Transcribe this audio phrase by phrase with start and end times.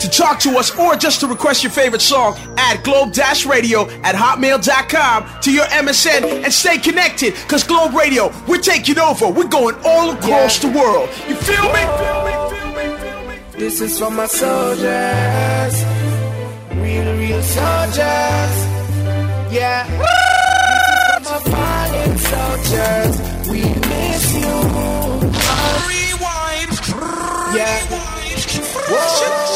[0.00, 5.40] To talk to us or just to request your favorite song, add globe-radio at hotmail.com
[5.42, 9.28] to your MSN and stay connected because Globe Radio, we're taking over.
[9.28, 10.70] We're going all across yeah.
[10.70, 11.10] the world.
[11.28, 11.80] You feel me?
[13.58, 15.84] This is for my soldiers.
[16.76, 18.54] Real, real soldiers.
[19.52, 19.84] Yeah.
[19.86, 23.14] This is for my fallen soldiers.
[23.50, 23.60] We
[23.90, 24.56] miss you.
[25.90, 26.72] Rewind.
[27.54, 27.84] Yeah.
[28.92, 29.49] Whoa.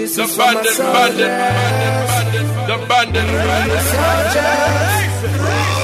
[0.00, 5.20] This the is bandit, for my bandit, bandit, the bandit, bandit, soldiers.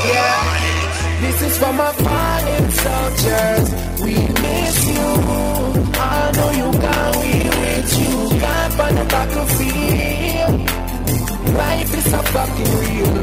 [0.08, 1.20] Yeah.
[1.20, 3.66] This is for my fallen soldiers.
[4.00, 5.08] We miss you.
[6.00, 8.41] I know you can we with you.
[8.41, 10.55] Camp on the battlefield.
[11.60, 13.16] Life is a fucking real.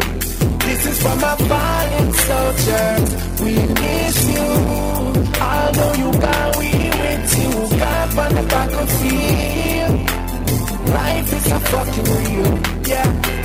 [0.60, 3.10] This is for my fallen soldiers.
[3.42, 4.48] We miss you.
[5.42, 6.70] I know you can we
[7.02, 7.52] with you.
[7.80, 10.13] Camp on the battlefield.
[10.88, 12.54] Life is a fucking real.
[12.88, 13.44] Yeah.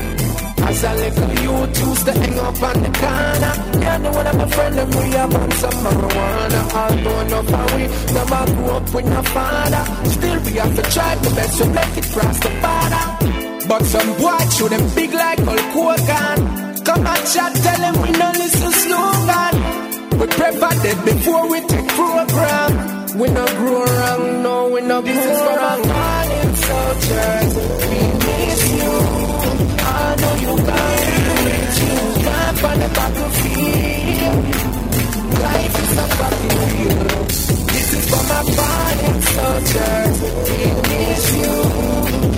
[0.68, 3.54] As a little youth used to hang up on the corner.
[3.80, 6.60] Yeah, know one of my friends and we have on some marijuana.
[6.80, 7.82] Although enough of we
[8.14, 9.84] never grew up with no father.
[10.10, 13.04] Still we have to try the best to make it cross the border.
[13.68, 15.58] But some boy show them big like Hulk.
[16.84, 19.54] Come and chat, tell them we no listen slogan.
[20.18, 23.07] We prefer dead before we take program.
[23.14, 25.82] We no grow wrong, no, we no grow wrong.
[26.68, 27.54] Soldiers,
[27.88, 28.92] we miss you.
[29.80, 31.78] I know you got it.
[31.80, 34.44] You got on the battlefield.
[35.42, 36.06] Life is a
[36.68, 37.24] real.
[37.72, 40.16] This is for my fighting soldiers.
[40.48, 41.54] We miss you.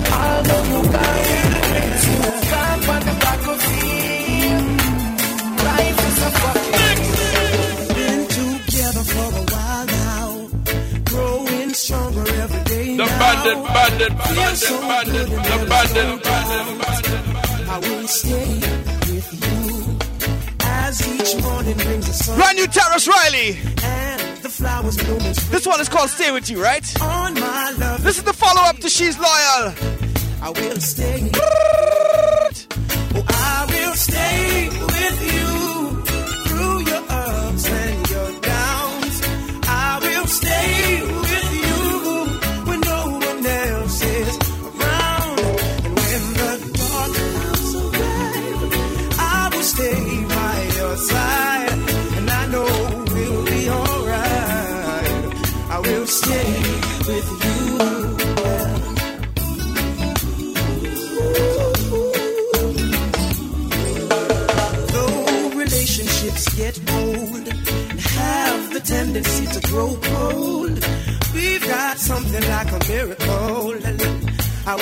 [0.09, 1.99] I know you got it.
[2.07, 2.19] You
[2.51, 3.00] got on
[13.43, 13.55] day.
[13.55, 17.69] The bandit, bandit, bandit, bandit, the bandit, bandit, bandit.
[17.69, 18.59] I will stay
[19.07, 19.97] with you
[20.61, 22.37] as each morning brings the sun.
[22.37, 23.57] Brand new Tarrus Riley.
[23.83, 25.33] And the flowers blooming.
[25.51, 27.01] This one is called Stay With You, right?
[27.01, 28.03] On my love.
[28.03, 29.73] This is the follow up to She's Loyal.
[30.43, 31.29] I will stay.
[31.35, 32.49] oh,
[33.27, 34.40] I will stay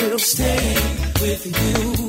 [0.09, 0.74] will stay
[1.22, 2.09] with you.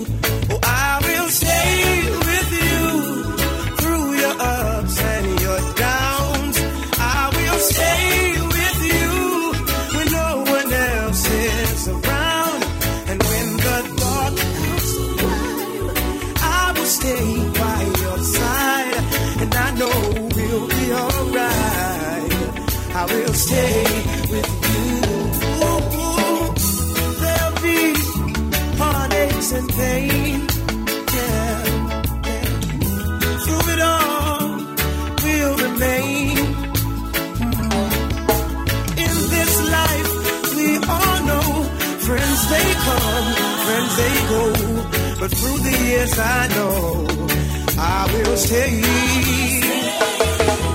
[46.10, 47.06] Years, I know
[47.78, 48.82] I will stay.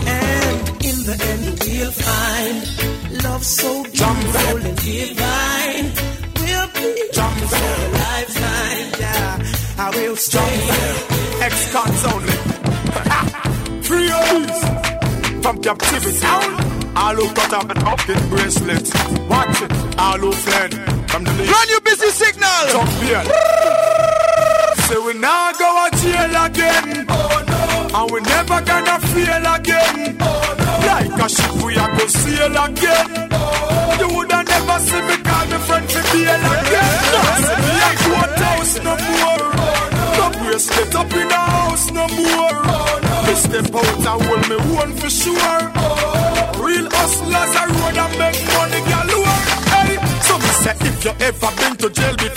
[0.07, 5.91] And in the end, we'll find love so beautiful and divine.
[6.40, 9.44] We'll be for a lifetime, yeah.
[9.78, 10.56] I will stay.
[11.41, 12.38] Ex-cons only.
[13.88, 16.25] Free us from captivity.
[16.95, 18.91] All who cut up and up in bracelets.
[19.29, 19.72] Watch it.
[20.00, 20.74] All who fled
[21.09, 21.50] from the league.
[21.50, 22.68] Brand new busy signal.
[22.71, 23.25] Champion.
[23.25, 23.85] Say
[26.56, 27.06] again.
[27.10, 28.00] Oh no.
[28.00, 30.18] And we never gonna feel again.
[30.19, 30.72] Oh no.
[30.88, 33.28] Like a ship we are go sail again.
[33.31, 33.98] Oh.
[34.00, 36.96] You woulda never see me call me friend to bail again.
[37.13, 39.48] No, see me a court house no more.
[40.18, 42.60] No bracelet up in the house no more.
[43.25, 45.62] Me step out and hold me one for sure.
[46.63, 49.40] Real hustlers are road and make money galore.
[49.74, 49.98] Hey,
[50.28, 52.35] so me say if you ever been to jail before,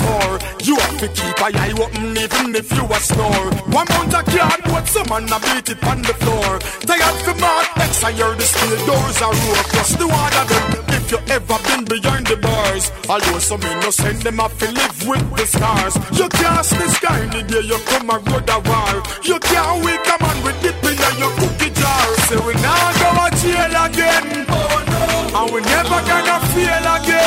[0.68, 3.48] you have to keep a eye open even if you a snore.
[3.72, 6.60] One mount a cardboard but some man a beat it on the floor.
[6.84, 9.62] Tired for mark next, I hear the steel doors are roar.
[9.72, 12.92] Plus the of them, if you ever been behind the bars.
[13.08, 15.96] Although some innocent, them have to live with the scars.
[16.20, 18.92] You can't this guy in the day you come and road the war.
[19.24, 22.06] You can't wake a man with dip in your cookie jar.
[22.28, 24.44] Say we now go to jail again.
[24.52, 25.02] Oh no.
[25.32, 27.17] And we never gonna feel again.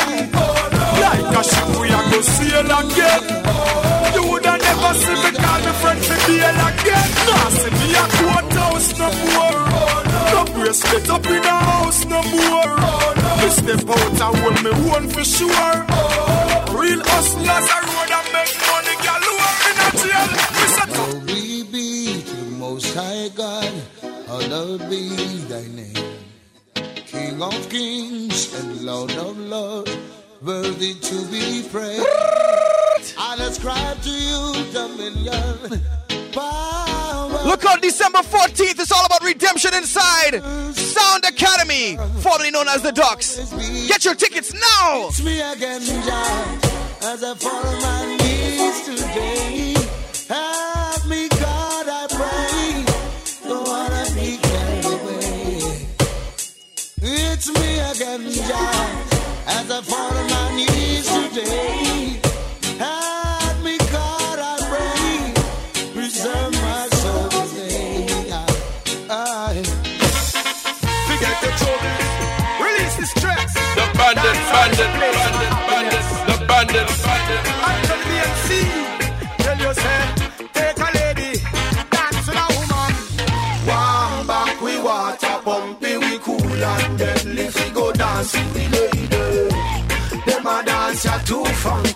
[2.22, 3.24] We are sail again.
[4.14, 7.08] You woulda never see me call me friend to bail again.
[7.26, 9.62] Nah, see me a courthouse no more.
[10.32, 10.40] No.
[10.54, 12.74] Bracelet up in the house no more.
[13.38, 15.74] Me step out and hold me one for sure.
[16.78, 19.22] Real hustlers are road and make money, are
[19.68, 20.28] in a jail?
[20.56, 23.72] Me say Glory be to the Most High God,
[24.26, 25.08] hallowed be
[25.50, 26.18] Thy name.
[27.06, 29.90] King of kings and Lord of lords,
[30.44, 32.04] worthy to be praised.
[33.18, 35.82] I ascribe to you dominion,
[36.32, 37.44] power.
[37.44, 38.78] Look on December 14th.
[38.80, 40.42] It's all about redemption inside
[40.74, 43.52] Sound Academy, formerly known as the Docks.
[43.88, 45.08] Get your tickets now.
[45.08, 46.58] It's me again, Jah,
[47.02, 49.74] as I fall on my knees today.
[50.28, 53.48] Help me, God, I pray.
[53.48, 55.88] Don't wanna be carried away.
[57.04, 59.01] It's me again, Jah,
[59.46, 62.20] as I fall on my knees today.
[62.78, 65.92] Help me, God, I pray.
[65.94, 68.06] Preserve my soul today.
[69.10, 69.62] I,
[71.08, 72.64] Forget the trouble.
[72.64, 73.52] Release the stress.
[73.78, 77.42] The bandit, bandit, bandit, bandit, the bandit, bandit.
[77.68, 78.50] Until the MC.
[79.44, 79.72] Tell you,
[80.56, 81.32] take a lady,
[81.90, 82.92] dance with a woman.
[83.68, 87.46] Warm back, we water pumping, we cool and deadly.
[87.56, 88.34] We go dance
[91.04, 91.91] a dance ya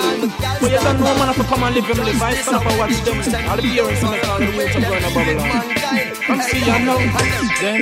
[0.00, 0.28] still.
[0.60, 2.22] But you don't know man have to come and live them live.
[2.22, 3.18] I stand up and watch them.
[3.50, 5.62] I'll be hearing some of the youth of going to Babylon.
[6.26, 6.98] Come see you now.
[7.60, 7.80] Then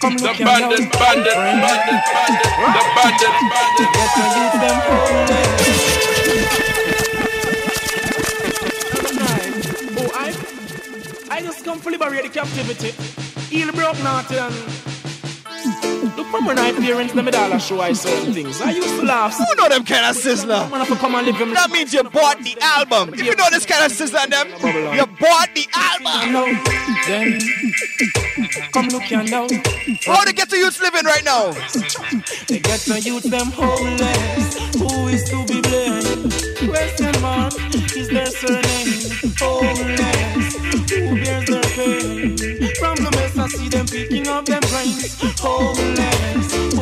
[0.00, 0.46] come The look now.
[0.46, 1.34] bandit, bandit, bandit,
[1.64, 2.04] bandit,
[2.74, 3.90] the bandit, bandit.
[3.94, 4.78] Get them.
[9.96, 10.34] Oh, I,
[11.30, 12.90] I just come to liberate the captivity.
[13.54, 14.52] Heal broke Norton.
[16.24, 18.60] Look from when I parents, them dollar show I certain things.
[18.60, 19.36] I used to laugh.
[19.36, 20.70] Who know them kind of sizzler?
[20.70, 23.14] Man have come and live That means you bought the album.
[23.14, 24.48] If you know this kind of sizzler them,
[24.94, 26.60] you bought the album.
[27.06, 27.40] Then
[28.72, 29.48] come look you now.
[30.06, 31.52] How to get to youth living right now?
[32.48, 34.74] They get the youth them homeless.
[34.76, 36.32] Who is to be blamed?
[36.70, 37.54] Question mark
[37.96, 39.34] is their surname.
[39.38, 40.03] Homeless.
[43.54, 45.16] See them picking up them brains.
[45.40, 46.73] Homeless.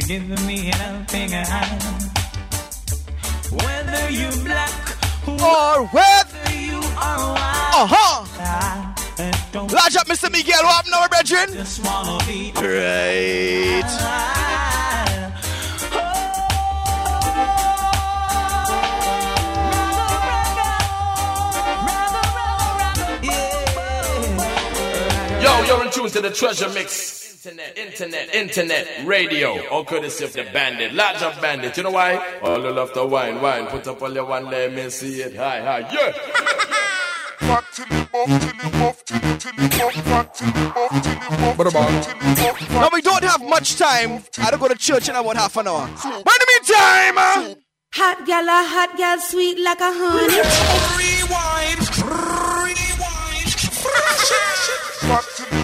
[0.00, 1.82] To give me a helping hand.
[3.50, 8.24] Whether you're black Or whether you are white, uh huh.
[9.20, 10.30] I don't Lodge up, Mr.
[10.30, 10.62] Miguel.
[10.62, 11.52] What happened now, brethren?
[11.52, 13.88] just wanna be Right.
[25.42, 27.07] Yo, you're in tune to the treasure mix.
[27.38, 29.64] Internet, internet, internet, radio.
[29.68, 30.92] All courtesy of the bandit.
[30.92, 31.76] Large up bandit.
[31.76, 32.16] You know why?
[32.42, 33.66] All the love to wine, wine.
[33.66, 35.36] Put up all your one, let me see it.
[35.36, 36.12] Hi, hi, yeah.
[37.46, 37.78] buff,
[38.10, 38.42] buff, buff,
[38.72, 39.04] buff,
[41.56, 42.70] buff, buff.
[42.72, 44.24] Now we don't have much time.
[44.38, 45.88] I don't go to church in about half an hour.
[45.94, 47.54] But in the meantime, uh,
[47.94, 50.42] Hot gal, a hot gal, sweet like a honey.
[50.98, 55.57] Rewind, rewind, fat till it buff,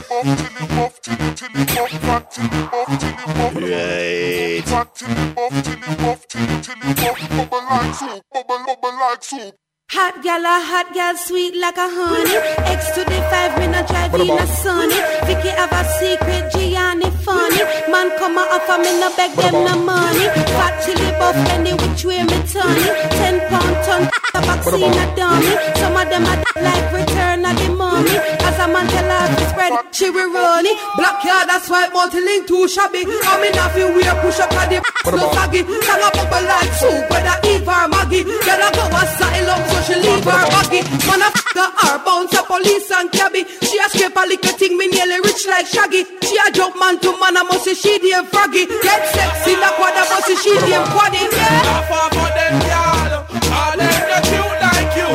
[9.91, 12.37] Hot gal a hot gal, sweet like a honey.
[12.71, 14.95] X to the five, me not drive in a sunny.
[15.27, 17.63] Vicky have a secret, Gianni funny.
[17.91, 20.27] Man come a offer, me no beg them no money.
[20.59, 22.79] Fat chili buff, any which way me turn.
[23.19, 24.03] Ten pound ton,
[24.35, 25.53] the vaccine a dummy.
[25.79, 26.35] Some of them a
[26.67, 28.17] like return of the money.
[28.43, 30.77] As a man tell her to spread, she will run it.
[30.97, 33.07] Black yard, that's why multi-link too shabby.
[33.07, 35.63] I'm in a few wear push up at the no saggy.
[35.63, 38.25] Tell a bubble like soup, whether Eve or Maggie.
[38.25, 40.81] Get a go a style up so she leave her baggy.
[41.07, 43.47] Man a f*** her bounce a police and cabby.
[43.63, 46.05] She a scrape a little thing, me nearly rich like Shaggy.
[46.23, 48.67] She a jump man to man, I must say she damn froggy.
[48.67, 51.23] Get sexy, like what I must say she damn quaddy.
[51.23, 51.63] Yeah.
[51.71, 53.15] Half of them y'all,
[53.55, 55.09] all them the cute like you.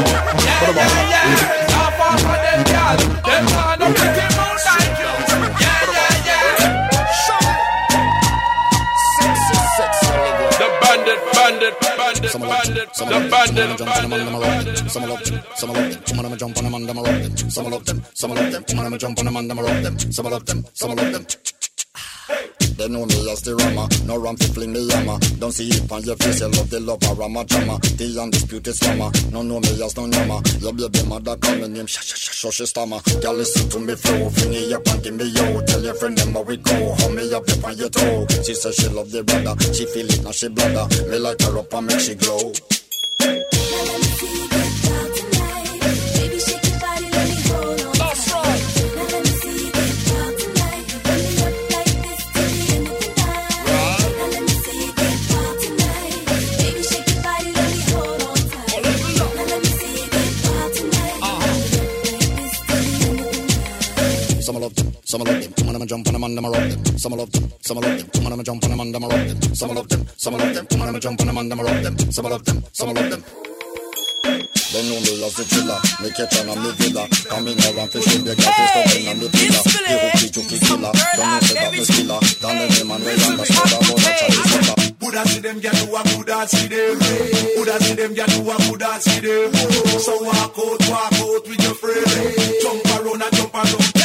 [0.46, 1.59] Yeah, yeah, yeah.
[2.90, 5.14] Half of them y'all, them all no pretty moon like you.
[5.62, 6.90] Yeah, yeah, yeah.
[10.58, 14.90] The bandit, bandit, bandit, bandit, the bandit, bandit.
[14.90, 17.06] Some of them, some of them, some of them jump on them and them rock
[17.06, 17.38] them.
[17.38, 19.84] Some of them, some of them, some of them jump on them and them rock
[19.84, 20.00] them.
[20.12, 21.26] Some of them, some of them.
[22.80, 23.90] They know me as the rama.
[24.08, 25.20] no ram fi fling me hammer.
[25.36, 27.76] Don't see it on your face, you love the love of rama drama.
[28.00, 30.40] The undisputed slammer, no know me as no yammer.
[30.64, 33.04] Your baby mother call me name, sha sha sha sha she stammer.
[33.20, 35.60] Girl listen to me flow, fling it up and give me yo.
[35.68, 38.26] Tell your friend them how we go, hold me up if on your toe.
[38.48, 40.88] She say she love the brother, she feel it now she bladder.
[41.12, 42.54] Me like her up and make she glow.
[43.20, 44.99] Some
[65.10, 65.54] some of love them.
[65.58, 66.86] Some of them jump on them and them rock them.
[67.00, 68.14] Some of love them, some of love them.
[68.14, 69.42] Some of them jump on them and them rock them.
[69.56, 70.68] Some of love them, some of love them.
[70.70, 71.98] Some of them jump on them and them rock them.
[72.14, 73.24] Some of love them, some of love them.
[74.70, 77.10] They know me as the killer, me catch on me villa.
[77.26, 79.66] Coming around to shoot the cat, is stopping on me pillar.
[79.66, 82.22] The hooky chooky killer, don't know say that me skiller.
[82.38, 84.78] Down the name and they understand about the Chinese killer.
[85.02, 87.02] Buddha see them get do a Buddha see them.
[87.58, 89.50] Buddha see them get do a Buddha see them.
[90.06, 92.06] So walk out, walk out with your friend.
[92.62, 93.99] Jump around and jump around.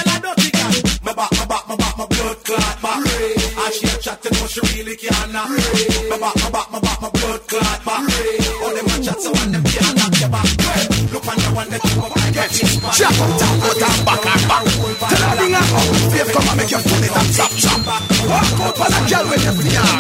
[1.05, 2.99] My back, my back, my back, my blood clot back.
[2.99, 5.49] And she a chat but she really can't knock.
[6.11, 8.03] My back, my back, my back, my blood clot back.
[8.63, 10.49] All them a chat so and them can't knock your back.
[11.13, 12.67] Look on the one that you up and get it.
[12.99, 14.65] Jack up, tap, out and back and back.
[15.13, 15.85] Tell her bring her up.
[16.11, 17.81] Faith come and make you pull it and chop chop.
[17.85, 19.94] Walk out for that girl with every yard.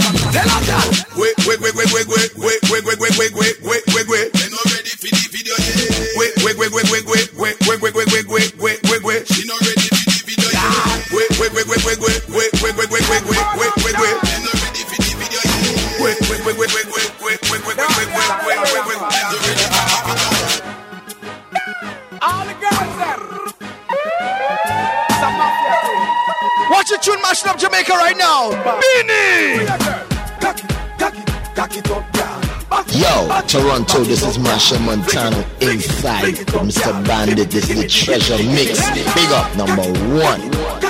[33.94, 36.34] Toronto, this is Marsha Montano inside
[36.64, 37.06] Mr.
[37.06, 37.48] Bandit.
[37.48, 38.80] This is the treasure mix.
[39.14, 39.84] Big up number
[40.18, 40.83] one.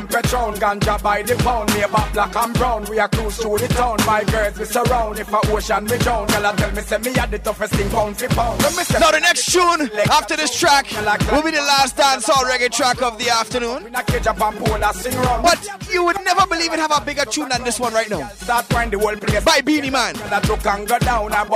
[0.00, 1.72] And Patron, ganja by the pound.
[1.74, 2.84] Me about black and brown.
[2.90, 3.98] We are cruise through the town.
[4.06, 5.18] My girls we surround.
[5.18, 8.16] If a ocean drown, girl I tell me say me had the toughest thing pound
[8.18, 8.62] for pound.
[8.62, 10.86] When me say- Now the next tune after this track
[11.30, 13.84] will be the last dancehall reggae track of the afternoon.
[13.84, 15.42] We not cage up and pull a sing round.
[15.42, 15.60] But
[15.92, 16.19] you would
[16.60, 18.28] I'll even have a bigger tune than this one right now.
[18.28, 20.14] Start find the world place by Beenie Man.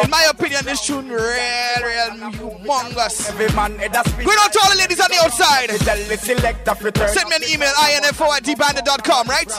[0.05, 3.29] In my opinion, this tune real, real humongous.
[4.25, 5.69] We're not all the ladies on the outside.
[7.09, 7.73] Send me an email,
[8.09, 9.51] info at dbandit.com, right?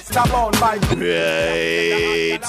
[0.98, 2.42] Right.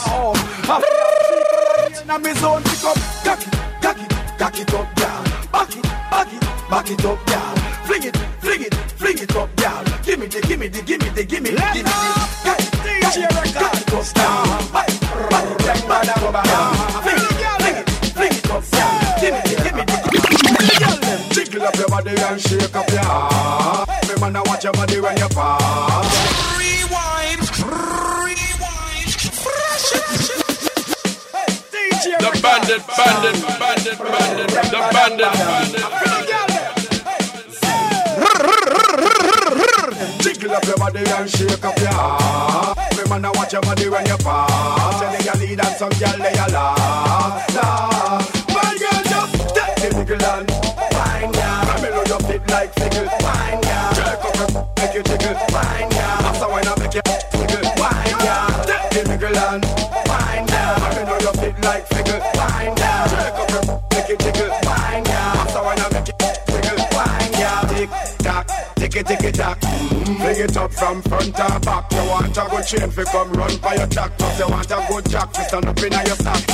[4.38, 5.24] Back it up, down.
[5.52, 7.65] Back it, back it, back it up, down.
[7.86, 9.84] Fling it, fling it, fling it up, girl.
[10.02, 11.94] Give me the, give me the, give me the, give me the, give me the.
[11.94, 12.02] Girl.
[12.42, 13.94] Back it, back it, back it,
[15.86, 16.58] back it, back it.
[17.06, 17.30] Fling it,
[17.62, 18.90] fling it, fling it up, girl.
[19.22, 20.74] Give me the, give me the, give me the.
[20.82, 23.86] Girl, them jiggle up your body and shake up your ass.
[24.08, 26.10] Me man, I watch your body when you pass.
[26.58, 29.94] Rewind, rewind, fresh
[32.18, 36.05] The bandit, bandit, bandit, bandit, the bandit, bandit.
[40.46, 42.78] Jiggle up your body and shake up your heart.
[42.96, 44.46] Women, I watch your body when you pass.
[44.46, 44.94] Ah.
[45.02, 47.66] Tell you lead and some girl they a la la.
[47.66, 48.22] Ah.
[48.54, 50.46] My girl just take the wiggle and
[50.94, 51.50] wine ya.
[51.66, 53.10] Let me know your feet like fickle.
[53.26, 53.90] Wine ya.
[53.98, 55.34] Jerk up your make you jiggle.
[55.50, 56.30] Wine ya.
[56.30, 57.02] After when I make you
[57.42, 57.66] wiggle.
[57.82, 58.46] Wine ya.
[58.70, 59.66] Take the wiggle and
[60.06, 60.62] wine ya.
[60.78, 62.22] Let me know your feet like fickle.
[62.38, 62.92] Wine ya.
[63.10, 64.45] Jerk up your make you jiggle.
[69.02, 71.92] Tock, tick it, tick it up from front and back.
[71.92, 74.16] You want a good chain fi come run for your jack.
[74.18, 76.46] Plus you want a good jack fi stand up inna your sack.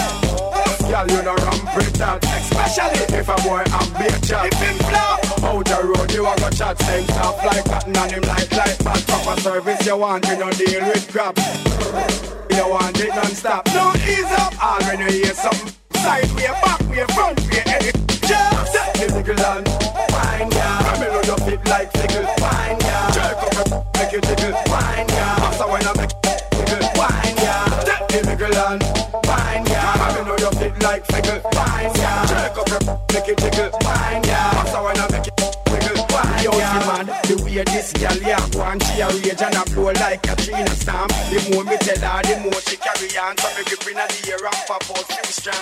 [0.89, 2.25] Girl, you know ramp with that.
[2.25, 6.35] Especially if a boy have big chat If him flop Out the road, you a
[6.37, 6.79] go chat.
[6.83, 10.51] Same stuff like cotton and him like like bad Proper service you want, you no
[10.51, 11.39] deal with crap.
[11.39, 13.67] You want it non-stop.
[13.69, 14.53] No ease up.
[14.63, 17.93] All when you hear something Side way, back way, front way Any
[18.27, 19.92] Just nickel and
[20.33, 20.79] Wine, yeah.
[20.81, 23.11] Come here, you fit like fickle Wine, yeah.
[23.13, 25.45] Jerk up your Make you tickle Wine, yeah.
[25.45, 27.81] After when I make you tickle Wine, yeah.
[27.85, 28.83] Set the nickel and
[29.29, 29.93] Wine, yeah.
[30.01, 32.27] Come here, you fit like fickle Wine, yeah.
[32.27, 34.61] Jerk up your Make you tickle Wine, yeah.
[34.61, 35.35] After when I make you
[35.69, 36.01] wiggle
[36.43, 39.93] Yo, yeah man, the way this girl, yeah Go she a rage and a blow
[40.01, 41.13] like a China stamp.
[41.29, 43.37] The more me tell her, the more she carry on.
[43.37, 45.61] So me grip inna the air and pop out few strands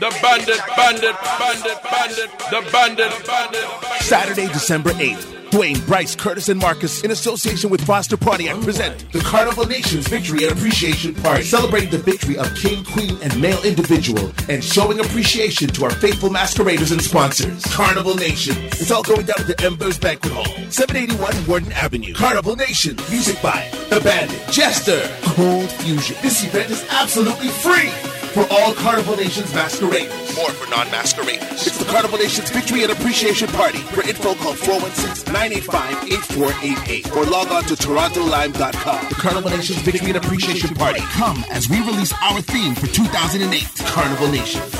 [0.00, 4.00] The bandit, bandit, bandit, bandit, the bandit, bandit.
[4.00, 5.50] Saturday, December 8th.
[5.50, 10.44] Dwayne, Bryce, Curtis, and Marcus, in association with Foster Pontiac, present the Carnival Nations Victory
[10.44, 15.68] and Appreciation Party, celebrating the victory of king, queen, and male individual, and showing appreciation
[15.68, 17.62] to our faithful masqueraders and sponsors.
[17.66, 18.56] Carnival Nation.
[18.64, 22.14] It's all going down at the Embers Banquet Hall, 781 Warden Avenue.
[22.14, 22.96] Carnival Nation.
[23.10, 25.02] Music by The Bandit, Jester,
[25.34, 26.16] Cold Fusion.
[26.22, 27.92] This event is absolutely free
[28.32, 30.36] for all Carnival Nations masqueraders.
[30.36, 31.66] More for non-masqueraders.
[31.66, 33.78] It's the Carnival Nations Victory and Appreciation Party.
[33.78, 39.08] For info, call 416-985-8488 or log on to torontolime.com.
[39.08, 41.00] The Carnival Nations Victory and Appreciation Party.
[41.00, 43.66] Come as we release our theme for 2008.
[43.86, 44.74] Carnival Nations.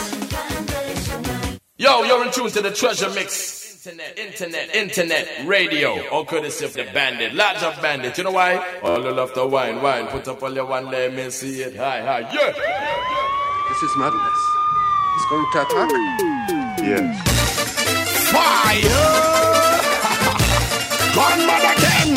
[1.76, 3.60] Yo, you're in tune to the treasure mix.
[3.84, 6.08] Internet, internet, internet, radio.
[6.10, 7.34] All courtesy of the bandit.
[7.34, 8.16] Large of bandit.
[8.16, 8.64] You know why?
[8.80, 10.06] All you love to wine, wine.
[10.06, 11.74] Put up all your one, let me see it.
[11.74, 12.52] Hi, hi, yeah.
[13.82, 14.56] This is madness.
[15.14, 15.90] He's going to attack?
[16.86, 17.18] Yes.
[18.30, 18.78] Fire!
[21.18, 22.14] Gunman again!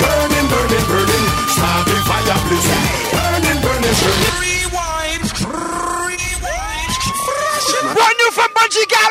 [0.00, 1.26] Burning, burning, burning.
[1.52, 3.12] Start the fire blazing.
[3.12, 4.40] Burning, burning, burning.
[4.40, 5.28] Rewind.
[6.08, 6.96] Rewind.
[7.92, 9.09] Brand new from Bunji Garlin.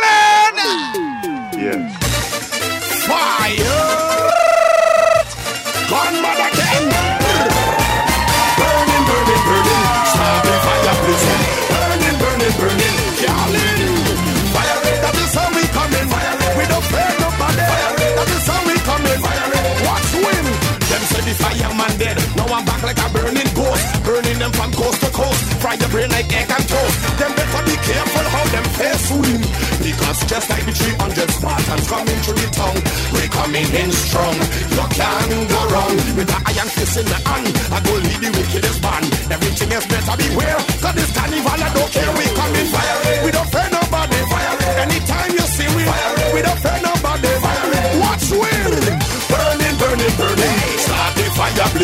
[21.29, 22.17] The fireman dead.
[22.35, 23.85] Now I'm back like a burning ghost.
[24.03, 25.41] Burning them from coast to coast.
[25.61, 26.95] Fry your brain like egg and toast.
[27.21, 29.41] Them better be careful how them face win.
[29.85, 32.81] Because just like the 300 Spartans coming through the tongue,
[33.13, 34.37] we coming in strong.
[34.73, 37.47] You can't go wrong with the iron fist in the hand.
[37.69, 39.05] I go lead the wickedest band.
[39.29, 40.59] Everything else better beware.
[40.81, 42.28] Cause this carnival I don't care.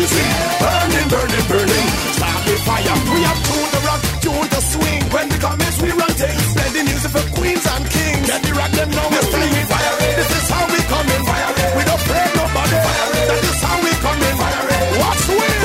[0.06, 0.32] Blazing.
[0.62, 1.86] Burning, burning, burning.
[2.14, 2.94] Start the fire.
[3.10, 5.02] We have tuned the rock, tuned the swing.
[5.10, 6.46] When come in, we run things.
[6.54, 8.26] Play the music for queens and kings.
[8.26, 9.94] Get the rock them know we're flying fire.
[10.16, 11.22] This is how we come in.
[11.26, 11.50] Fire.
[11.76, 12.78] We don't fear nobody.
[12.86, 13.06] Fire.
[13.30, 14.34] That is how we come in.
[14.38, 14.62] Fire.
[15.02, 15.58] Watch win.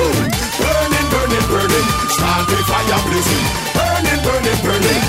[0.61, 1.87] Burning, burning, burning.
[2.15, 3.45] Start the fire blazing.
[3.77, 5.01] Burning, burning, burning.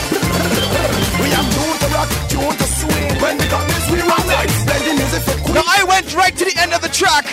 [1.21, 3.11] we have tuned the rock, tuned the swing.
[3.23, 4.57] When come in, we run things.
[4.66, 5.57] Play the music for queens.
[5.57, 7.25] Now I went right to the end of the track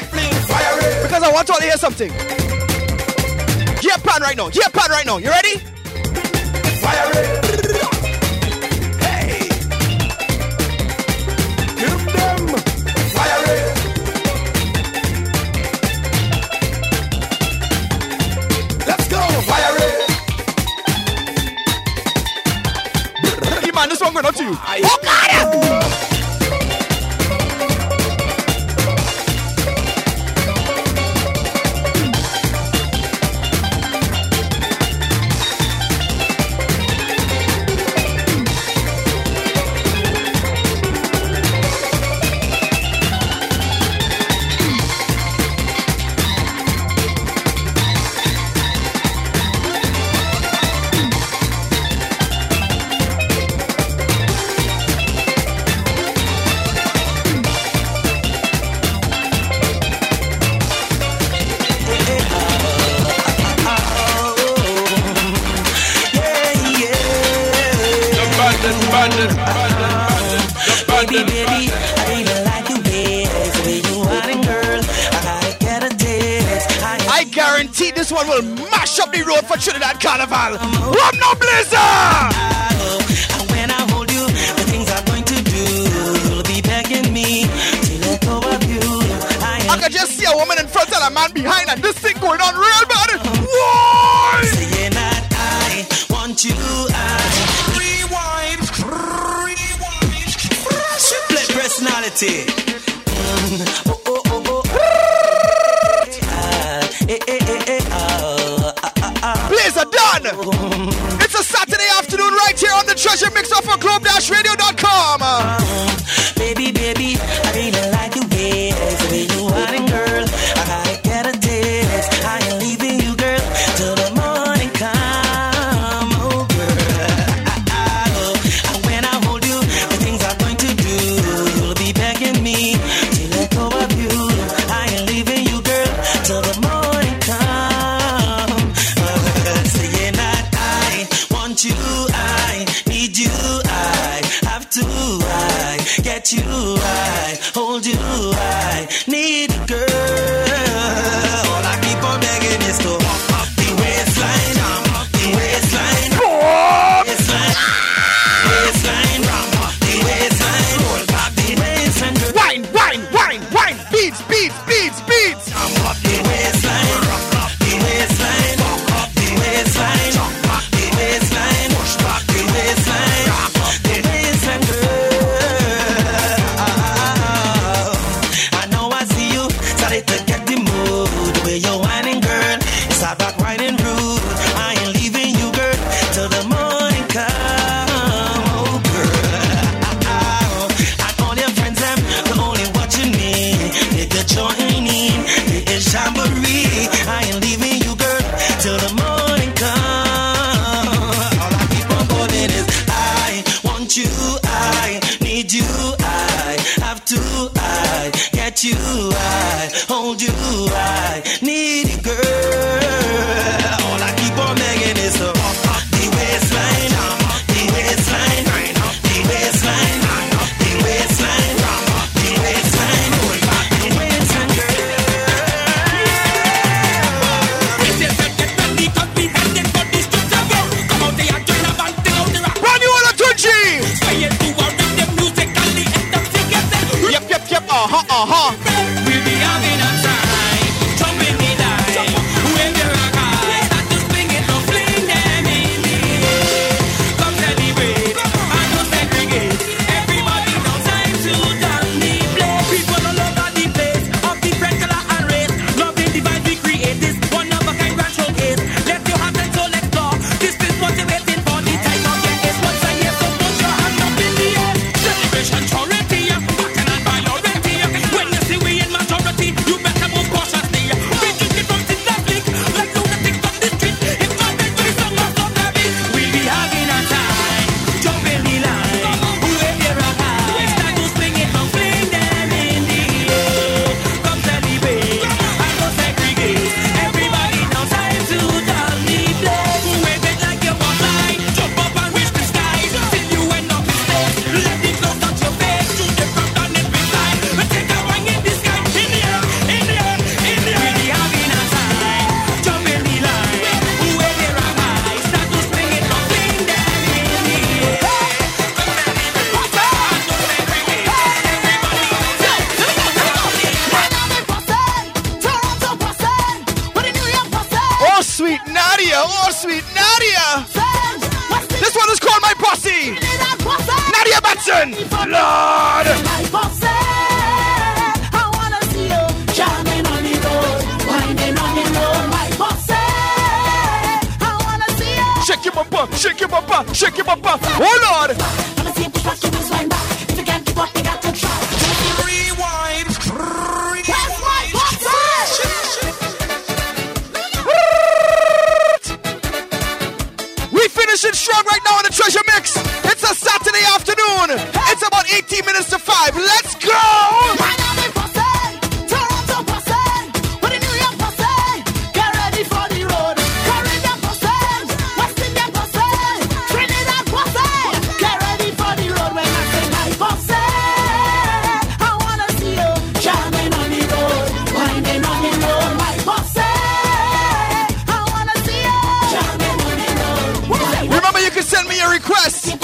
[1.20, 2.10] because I want you all to hear something.
[3.82, 4.50] Gear plan right now.
[4.50, 5.18] Gear plan right now.
[5.18, 5.58] You ready?
[6.80, 7.39] Fire Hey!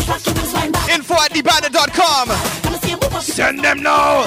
[0.08, 2.30] Info at thebandit.com.
[3.22, 4.26] Send them now.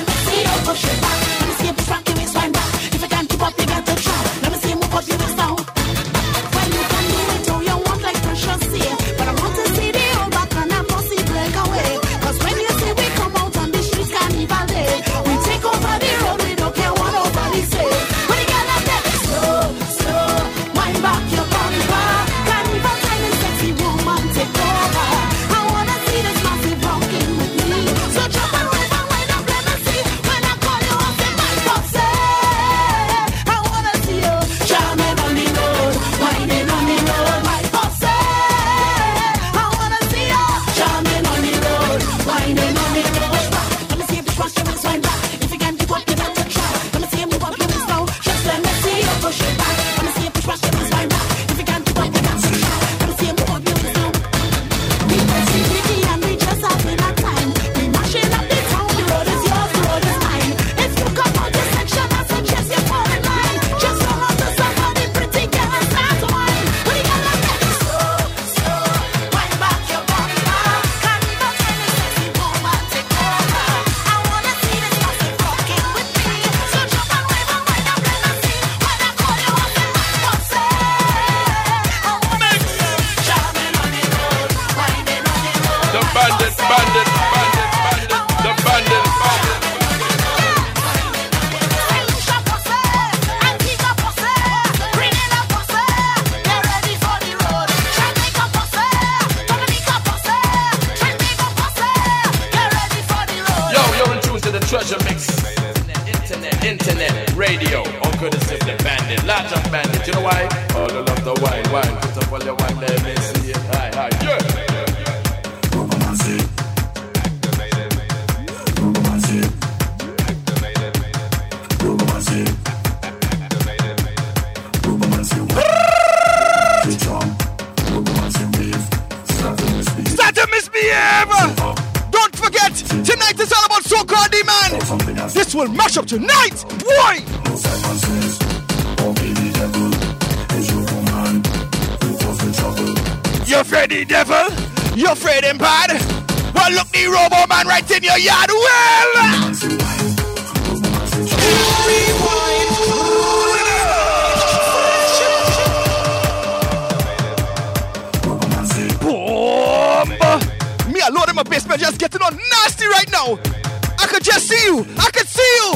[164.59, 164.87] see you.
[164.99, 165.73] I can see you.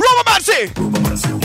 [0.00, 1.39] Romamancy.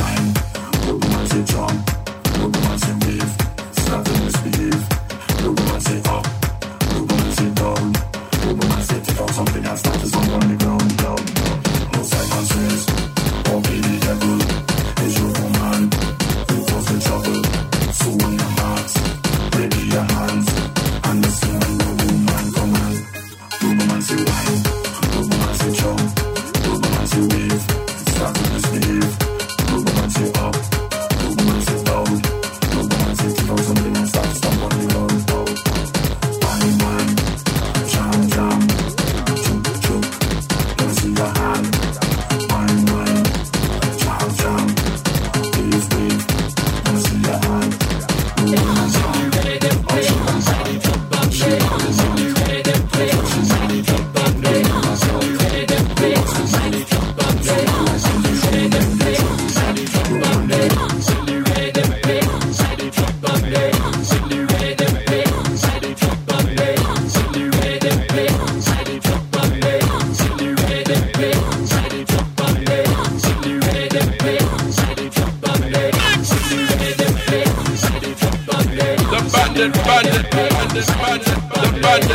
[81.96, 82.10] Brand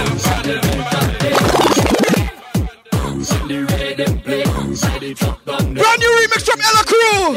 [6.01, 7.35] new remix from Ella Crew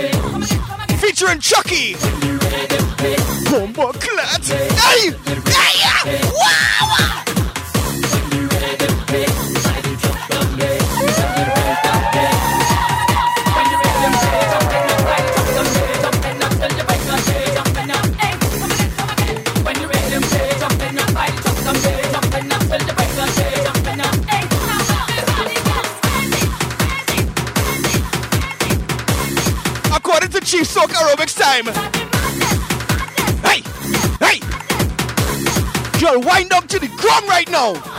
[0.98, 1.96] featuring Chucky.
[3.50, 4.44] Bomba Clat.
[4.44, 5.43] Hey!
[37.14, 37.93] wrong right now.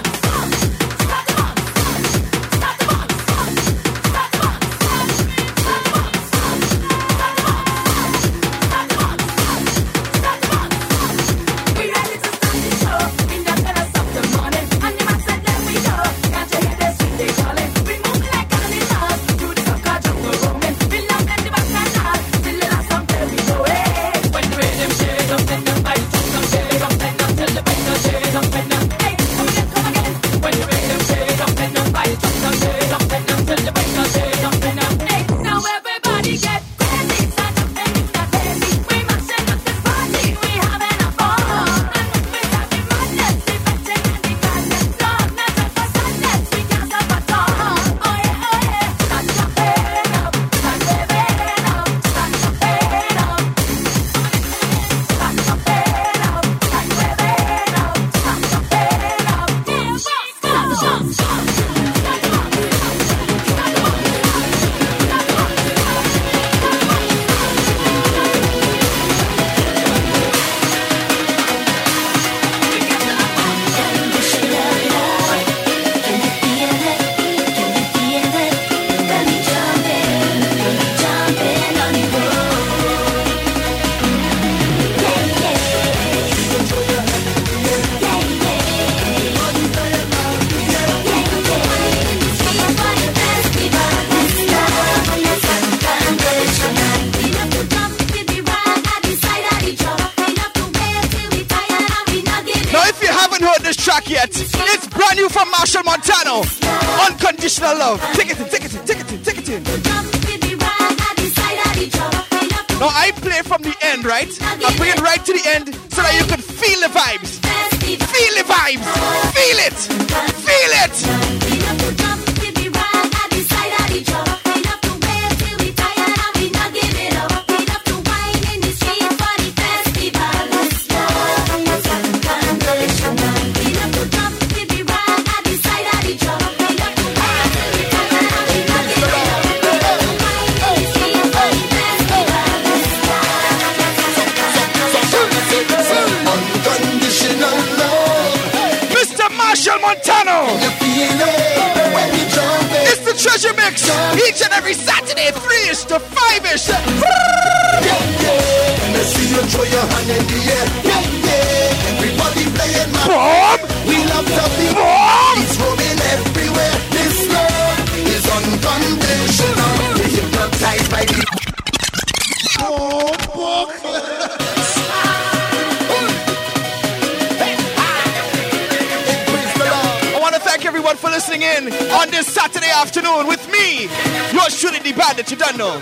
[185.17, 185.79] man you don't know.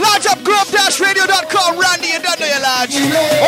[0.00, 2.94] Large up globe-radio.com, Randy, you don't know your large.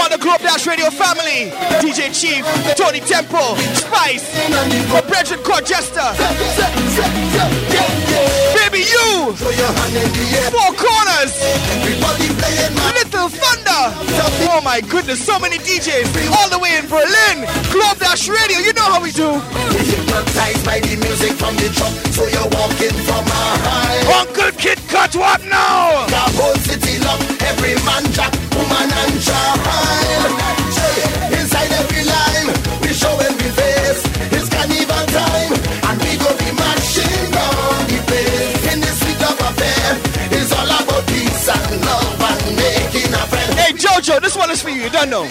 [0.00, 2.44] All the globe-radio family, DJ Chief,
[2.77, 4.33] Tony Tempo, Spice,
[4.88, 6.00] my brethren Corchester.
[8.55, 9.35] Baby, you!
[10.50, 11.35] Four corners!
[11.77, 12.93] Everybody playing my
[13.25, 13.85] Little Thunder.
[14.53, 17.47] Oh my goodness, so many DJs all the way in Berlin.
[17.73, 19.41] Club Dash Radio, you know how we do.
[20.65, 24.21] By the music from the truck, so you're walking from a high.
[24.21, 26.07] Uncle Kid Cut, what now?
[26.07, 30.63] The whole city love, every man, jack, woman, and child.
[43.85, 44.85] Jojo, this one is for you.
[44.85, 45.24] You don't know.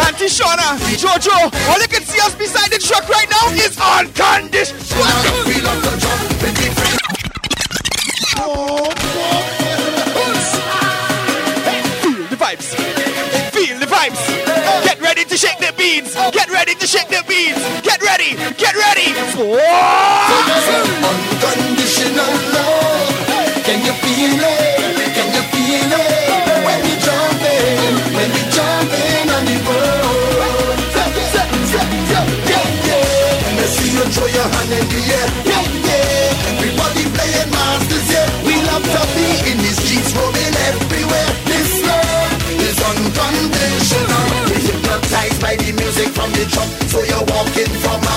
[0.00, 1.32] Auntie Shauna, Jojo,
[1.70, 4.76] all you can see us beside the truck right now is on condition.
[8.36, 8.99] Oh.
[15.40, 17.56] shake their beads, Get ready to shake their beads.
[17.80, 18.36] Get ready.
[18.60, 19.08] Get ready.
[21.40, 23.08] Unconditional love.
[23.64, 25.00] Can you feel it?
[25.16, 26.28] Can you feel it?
[26.66, 26.92] When we
[28.16, 29.00] when we on the.
[32.50, 33.66] Yeah, yeah.
[33.74, 35.49] See you throw your in the air.
[46.20, 48.09] from the truck, so you're walking from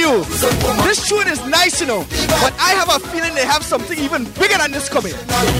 [0.00, 0.24] new.
[0.86, 2.02] This tune is nice, you know,
[2.42, 5.12] but I have a feeling they have something even bigger than this coming.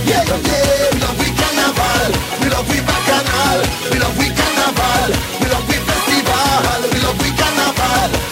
[0.09, 2.09] Yeah, love we carnival,
[2.41, 3.59] we love we bacchanal,
[3.91, 5.09] we love we carnival,
[5.41, 8.30] we love we festival, we love we carnival.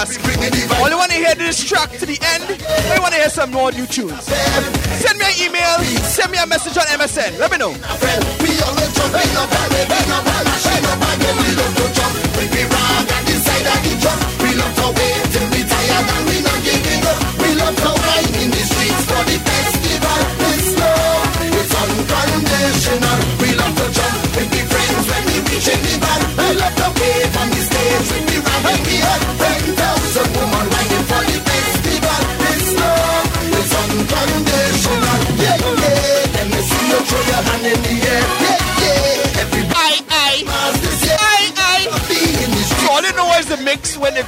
[0.00, 0.20] ask.
[0.80, 2.44] All you want to hear this track to the end,
[2.90, 4.24] or you want to hear some more new tunes?
[4.24, 7.38] Send me an email, send me a message on MSN.
[7.38, 7.72] Let me know.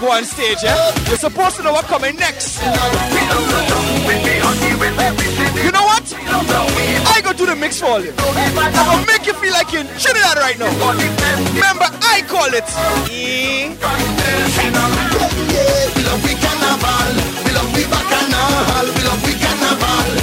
[0.00, 0.92] Go on stage, yeah?
[1.08, 2.60] You're supposed to know what coming next.
[2.62, 2.68] You
[5.72, 6.04] know what?
[7.08, 8.12] I go do the mix for you.
[8.12, 10.70] Gonna make you feel like you're in Trinidad right now.
[11.54, 12.64] Remember, I call it.
[15.96, 20.15] We love we carnival, we love we bacchanal, we love we carnival,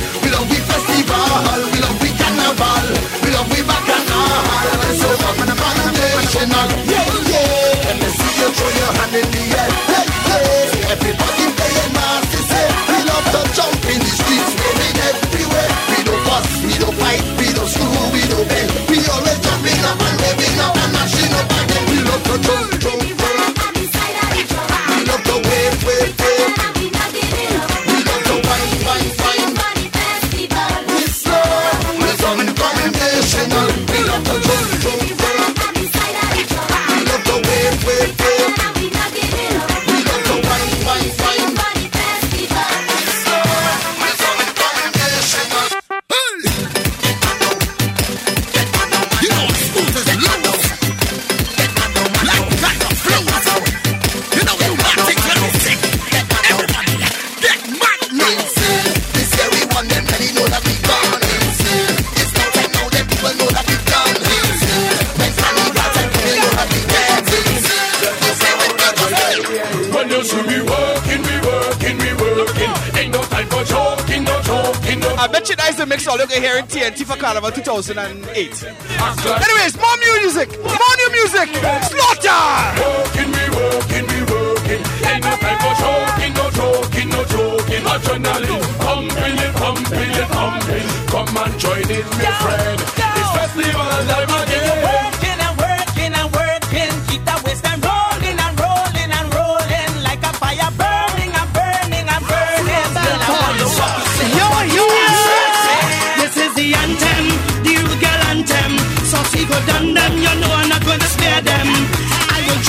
[77.93, 79.12] 2008.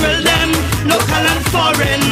[0.05, 0.51] I will drill them,
[0.85, 2.05] local and foreign.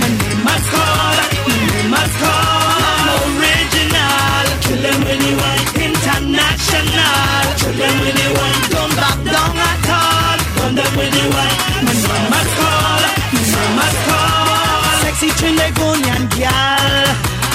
[0.00, 1.16] My name must call,
[1.46, 3.06] my name must call.
[3.22, 7.46] Original, kill them when you want international.
[7.60, 10.38] Kill them when you want, don't back down at all.
[10.58, 14.98] Run them when you want, my name must call, my name must call.
[15.06, 17.06] Sexy Trinidadian girl.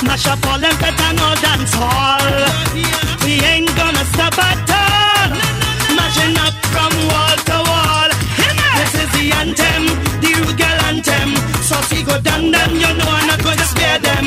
[0.08, 2.24] Mash up all them pet and all dance hall.
[3.26, 5.30] We ain't gonna stop at all.
[5.98, 7.65] Mashing up from wall to
[9.56, 9.84] anthem,
[10.22, 11.36] the rude girl anthem.
[11.64, 14.26] So see go down them, you know I'm not gonna spare them.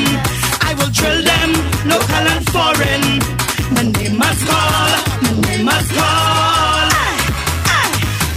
[0.61, 1.49] I will drill them,
[1.85, 3.03] local and foreign.
[3.73, 6.89] My name must call, my name must call.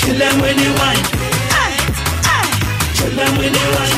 [0.00, 1.02] Kill them when you want.
[2.96, 3.96] Kill them when you want.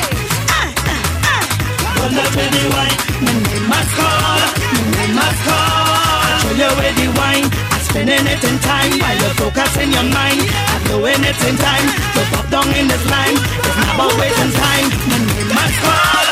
[1.99, 2.95] Run up when you want.
[3.24, 4.40] My name must call,
[4.72, 6.38] my name must call.
[6.42, 7.63] Show you where the wine.
[7.95, 10.42] In time while you focus in your mind.
[10.42, 11.88] I'm doing it in time.
[12.12, 13.38] So pop down in this line.
[13.38, 14.90] It's not about wasting time.
[15.09, 16.26] My name must call,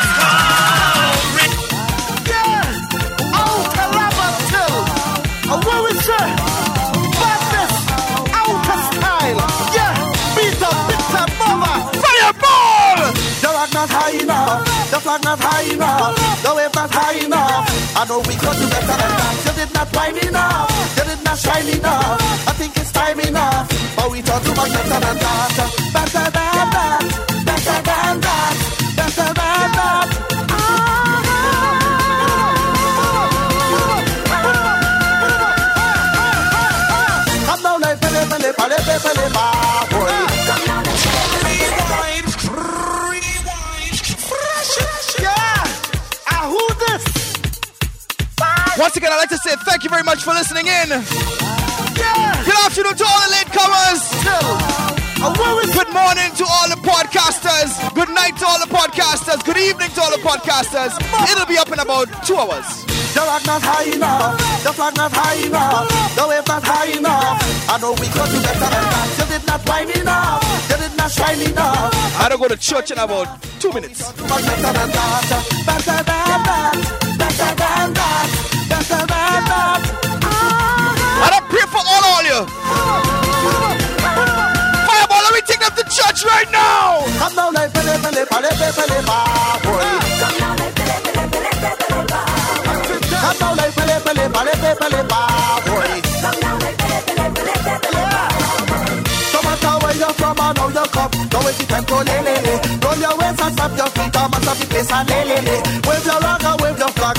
[0.00, 1.20] style.
[9.76, 9.94] Yeah,
[10.34, 10.76] beat up.
[12.02, 13.12] Fireball!
[13.42, 17.68] The rock not high enough, the flag not high enough, the wave not high enough.
[17.96, 19.34] I know we could do better than that.
[19.44, 20.49] You did not wine enough,
[21.40, 22.48] shine enough.
[22.48, 25.49] I think it's time enough, but we talk too much better than that.
[48.90, 50.90] Once again, I'd like to say thank you very much for listening in.
[50.90, 52.42] Yeah.
[52.42, 54.02] Good afternoon to all the latecomers.
[55.70, 57.70] Good morning to all the podcasters.
[57.94, 59.46] Good night to all the podcasters.
[59.46, 60.90] Good evening to all the podcasters.
[61.30, 62.66] It'll be up in about two hours.
[63.14, 64.34] The rock not high enough,
[64.64, 65.86] the flag not high enough,
[66.16, 67.70] the wave not high enough.
[67.70, 69.06] I know we could do better than that.
[69.22, 71.94] You did not wine enough, you did not shine enough.
[72.18, 74.10] I don't go to church in about two minutes.
[74.18, 76.74] Better than that, better than that,
[77.18, 78.49] better than that,
[79.46, 79.80] better
[80.20, 81.24] than.
[81.24, 82.40] I don't pray for all of you.
[84.86, 87.04] Fireball, let me take them to church right now.
[87.18, 88.98] Come down like pele pele pele pele pele
[89.64, 89.84] boy.
[93.10, 95.20] Come down like pele pele pele pele pele ba
[95.66, 95.90] boy.
[99.32, 101.10] No matter where you're from, I know you come.
[101.28, 101.96] Don't waste your time, go.
[102.00, 105.38] Roll your waist and stop your feet, and mash up the place and le le
[105.46, 105.56] le.
[105.86, 106.42] Wave your rock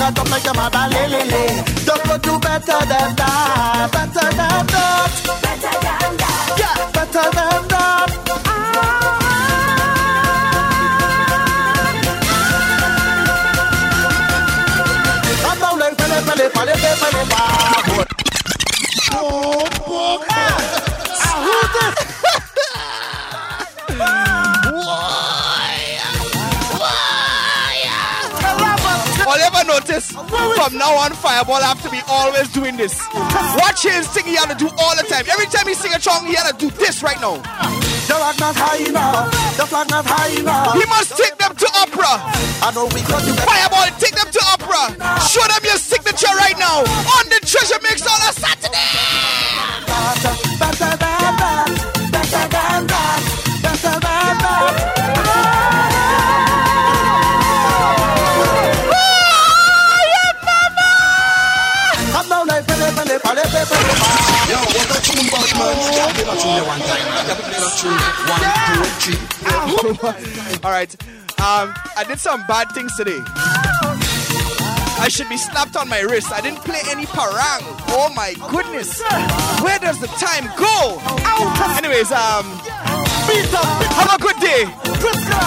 [0.00, 1.42] and jump like your mother, le.
[1.84, 5.12] Don't go do better than that, better than that,
[5.42, 8.08] better than that, yeah, better than that.
[8.46, 9.12] Ah.
[15.44, 17.42] I'm now like pele pele pa.
[19.14, 20.26] Oh, fuck.
[20.30, 20.51] Ah,
[29.72, 33.00] notice, from now on, Fireball have to be always doing this.
[33.56, 35.24] Watch his thing he had to do all the time.
[35.32, 37.36] Every time he sing a song, he had to do this right now.
[38.08, 39.32] The rock not high enough.
[39.56, 40.74] The flag not high enough.
[40.74, 42.20] He must take them to opera.
[42.60, 44.92] I know we got to Fireball, take them to opera.
[45.24, 49.81] Show them your signature right now on the Treasure Mix on a Saturday.
[66.24, 67.06] Play that tune one time.
[67.10, 67.98] I can play that tune.
[68.30, 69.18] One, two,
[69.92, 70.60] three.
[70.64, 70.92] All right.
[71.42, 73.20] Um, I did some bad things today.
[75.02, 76.30] I should be slapped on my wrist.
[76.30, 77.62] I didn't play any parang.
[77.90, 79.02] Oh my goodness.
[79.62, 81.02] Where does the time go?
[81.76, 82.46] Anyways, um,
[83.98, 84.70] have a good day.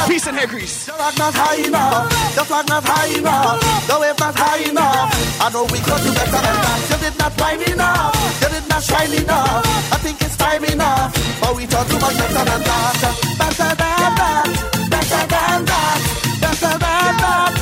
[0.07, 0.87] Peace and hair grease.
[0.87, 2.09] The rock not high enough.
[2.35, 3.87] The flag not high enough.
[3.87, 5.41] The wave not high enough.
[5.41, 6.87] I know we got to better than that.
[6.91, 8.14] You did not wine enough.
[8.41, 9.65] You did not shine enough.
[9.93, 11.13] I think it's time enough.
[11.41, 13.01] But we thought too much better than that.
[13.39, 14.47] Better than that.
[14.93, 15.99] Better than that.
[16.41, 17.53] Better than that.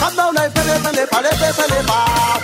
[0.00, 1.98] Come down like pele pele pele pele pele ba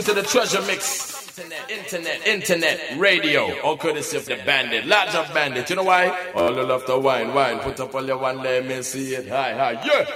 [0.00, 1.20] Yo, you're in tune to the treasure mix.
[1.38, 3.60] Internet, internet, internet, radio.
[3.60, 4.86] All courtesy of the bandit.
[4.86, 5.70] Large of bandit.
[5.70, 6.32] You know why?
[6.34, 7.58] All the love the wine, wine.
[7.60, 9.28] Put up all your one, let me see it.
[9.28, 10.06] Hi, hi, yeah.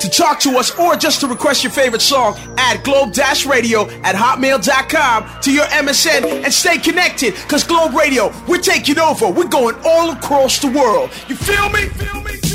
[0.00, 5.40] To talk to us or just to request your favorite song, add globe-radio at hotmail.com
[5.42, 7.34] to your MSN and stay connected.
[7.48, 9.28] Cause Globe Radio, we're taking over.
[9.28, 11.10] We're going all across the world.
[11.28, 11.88] You feel me?
[11.88, 12.47] Feel me?